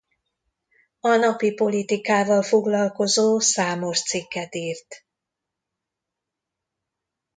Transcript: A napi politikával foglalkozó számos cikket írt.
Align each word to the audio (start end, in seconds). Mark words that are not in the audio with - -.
A 0.99 1.15
napi 1.15 1.53
politikával 1.53 2.43
foglalkozó 2.43 3.39
számos 3.39 4.03
cikket 4.03 4.55
írt. 4.55 5.05